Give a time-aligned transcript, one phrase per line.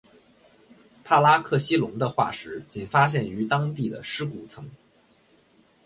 [1.03, 4.67] 帕拉克西龙的化石仅发现于当地的尸骨层。